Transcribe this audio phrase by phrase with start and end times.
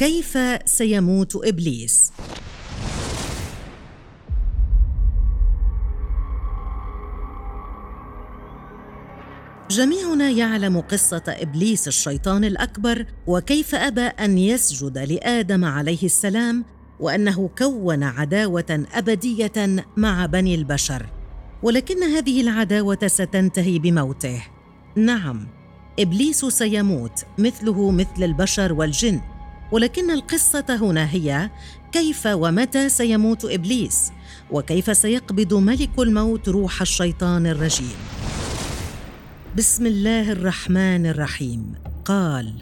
[0.00, 2.12] كيف سيموت إبليس؟
[9.70, 16.64] جميعنا يعلم قصة إبليس الشيطان الأكبر وكيف أبى أن يسجد لآدم عليه السلام
[17.00, 21.06] وأنه كون عداوة أبدية مع بني البشر.
[21.62, 24.42] ولكن هذه العداوة ستنتهي بموته.
[24.96, 25.48] نعم
[25.98, 29.20] إبليس سيموت مثله مثل البشر والجن.
[29.72, 31.50] ولكن القصة هنا هي
[31.92, 34.12] كيف ومتى سيموت إبليس؟
[34.50, 37.96] وكيف سيقبض ملك الموت روح الشيطان الرجيم؟
[39.56, 41.74] بسم الله الرحمن الرحيم.
[42.04, 42.52] قال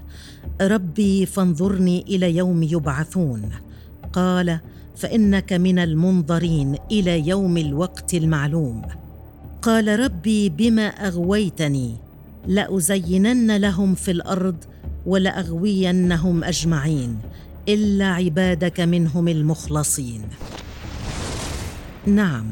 [0.61, 3.51] ربي فانظرني إلى يوم يبعثون.
[4.13, 4.61] قال
[4.97, 8.83] فإنك من المنظرين إلى يوم الوقت المعلوم.
[9.63, 11.97] قال ربي بما أغويتني
[12.47, 14.65] لأزينن لهم في الأرض
[15.09, 17.19] ولأغوينهم أجمعين
[17.69, 20.23] إلا عبادك منهم المخلصين.
[22.07, 22.47] نعم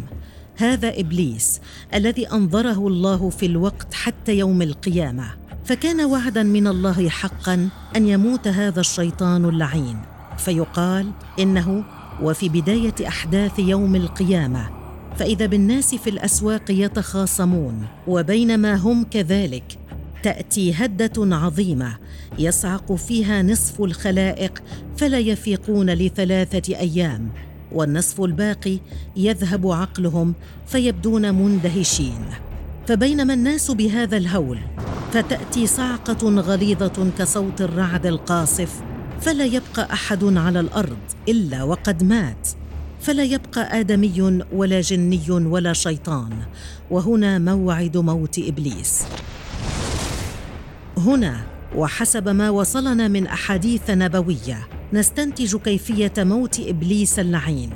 [0.57, 1.61] هذا إبليس
[1.95, 5.27] الذي أنظره الله في الوقت حتى يوم القيامة.
[5.65, 9.99] فكان وعدا من الله حقا أن يموت هذا الشيطان اللعين.
[10.39, 11.84] فيقال إنه
[12.23, 14.69] وفي بداية أحداث يوم القيامة
[15.17, 19.79] فإذا بالناس في الأسواق يتخاصمون وبينما هم كذلك
[20.23, 21.97] تأتي هدة عظيمة
[22.39, 24.62] يصعق فيها نصف الخلائق
[24.97, 27.31] فلا يفيقون لثلاثة أيام
[27.73, 28.78] والنصف الباقي
[29.17, 30.34] يذهب عقلهم
[30.67, 32.25] فيبدون مندهشين.
[32.87, 34.59] فبينما الناس بهذا الهول
[35.12, 38.83] فتأتي صعقة غليظة كصوت الرعد القاصف
[39.21, 42.48] فلا يبقى أحد على الأرض إلا وقد مات.
[43.00, 46.31] فلا يبقى آدمي ولا جني ولا شيطان.
[46.91, 49.05] وهنا موعد موت إبليس.
[50.99, 57.70] هنا وحسب ما وصلنا من أحاديث نبوية نستنتج كيفية موت إبليس اللعين.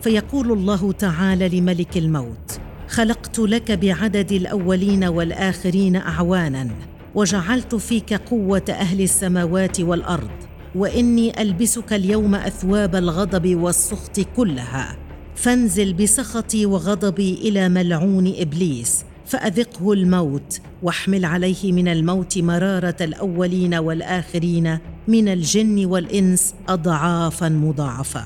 [0.00, 6.70] فيقول الله تعالى لملك الموت خلقت لك بعدد الأولين والآخرين أعوانا
[7.14, 10.30] وجعلت فيك قوة أهل السماوات والأرض
[10.74, 14.96] وإني ألبسك اليوم أثواب الغضب والسخط كلها.
[15.34, 24.78] فانزل بسخطي وغضبي إلى ملعون إبليس فأذقه الموت واحمل عليه من الموت مرارة الأولين والآخرين
[25.08, 28.24] من الجن والإنس اضعافا مضاعفة.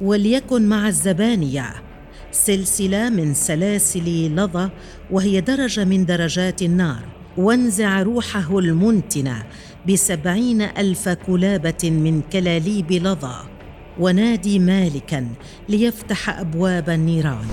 [0.00, 1.74] وليكن مع الزبانية
[2.32, 4.70] سلسلة من سلاسل لظى
[5.10, 7.02] وهي درجة من درجات النار.
[7.36, 9.42] وانزع روحه المنتنه
[9.88, 13.36] بسبعين ألف كلابة من كلاليب لظى.
[14.00, 15.28] ونادي مالكا
[15.68, 17.46] ليفتح أبواب النيران.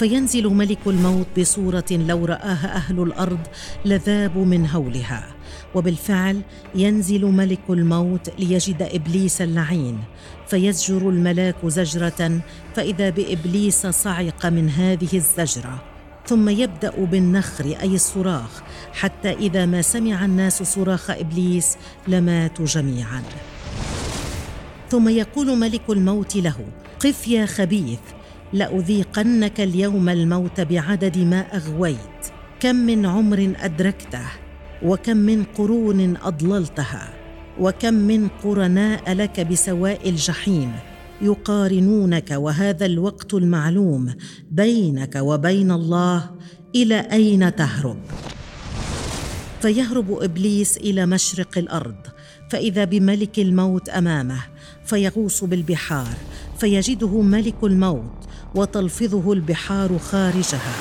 [0.00, 3.38] فينزل ملك الموت بصورة لو رآها أهل الأرض
[3.84, 5.26] لذابوا من هولها.
[5.74, 6.40] وبالفعل
[6.74, 9.98] ينزل ملك الموت ليجد إبليس اللعين.
[10.46, 12.40] فيزجر الملاك زجرة
[12.74, 15.82] فإذا بإبليس صعق من هذه الزجرة.
[16.26, 18.62] ثم يبدأ بالنخر أي الصراخ
[18.92, 21.76] حتى إذا ما سمع الناس صراخ إبليس
[22.08, 23.22] لماتوا جميعا.
[24.90, 26.56] ثم يقول ملك الموت له
[27.00, 28.00] قف يا خبيث
[28.52, 32.20] لأذيقنك اليوم الموت بعدد ما أغويت.
[32.60, 34.26] كم من عمر أدركته
[34.82, 37.08] وكم من قرون أضللتها
[37.60, 40.72] وكم من قرناء لك بسواء الجحيم
[41.22, 44.14] يقارنونك وهذا الوقت المعلوم
[44.50, 46.30] بينك وبين الله
[46.74, 47.98] إلى أين تهرب؟
[49.62, 51.96] فيهرب إبليس إلى مشرق الأرض
[52.50, 54.40] فإذا بملك الموت أمامه
[54.84, 56.16] فيغوص بالبحار
[56.58, 60.74] فيجده ملك الموت وتلفظه البحار خارجها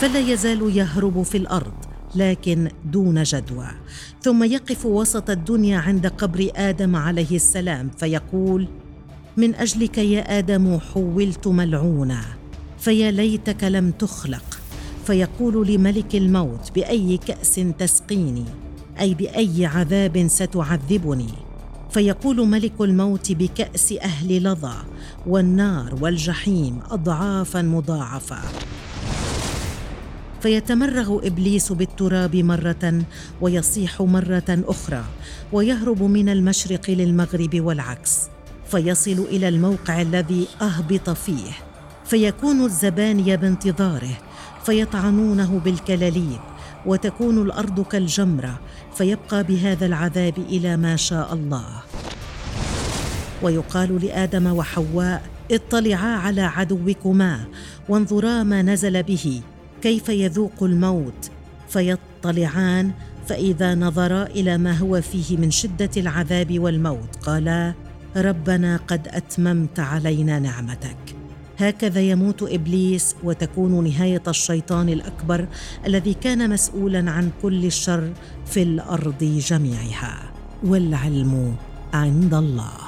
[0.00, 1.74] فلا يزال يهرب في الأرض
[2.14, 3.68] لكن دون جدوى.
[4.22, 8.68] ثم يقف وسط الدنيا عند قبر آدم عليه السلام فيقول
[9.36, 12.20] من أجلك يا آدم حولت ملعونا
[12.78, 14.60] فيا ليتك لم تخلق.
[15.06, 18.44] فيقول لملك الموت بأي كأس تسقيني
[19.00, 21.45] أي بأي عذاب ستعذبني؟
[21.96, 24.76] فيقول ملك الموت بكأس أهل لظى
[25.26, 28.38] والنار والجحيم اضعافا مضاعفة.
[30.42, 33.02] فيتمرغ إبليس بالتراب مرة
[33.40, 35.04] ويصيح مرة أخرى
[35.52, 38.18] ويهرب من المشرق للمغرب والعكس.
[38.70, 41.50] فيصل إلى الموقع الذي أهبط فيه.
[42.04, 44.18] فيكون الزبانيه بانتظاره
[44.64, 46.40] فيطعنونه بالكلاليب
[46.86, 48.60] وتكون الأرض كالجمرة
[48.94, 51.85] فيبقى بهذا العذاب إلى ما شاء الله.
[53.42, 57.44] ويقال لآدم وحواء اطلعا على عدوكما
[57.88, 59.40] وانظرا ما نزل به
[59.82, 61.30] كيف يذوق الموت؟
[61.68, 62.90] فيطلعان
[63.26, 67.74] فإذا نظرا إلى ما هو فيه من شدة العذاب والموت قالا
[68.16, 70.96] ربنا قد أتممت علينا نعمتك.
[71.58, 75.48] هكذا يموت إبليس وتكون نهاية الشيطان الأكبر
[75.86, 78.12] الذي كان مسؤولا عن كل الشر
[78.46, 80.32] في الأرض جميعها.
[80.64, 81.56] والعلم
[81.94, 82.85] عند الله.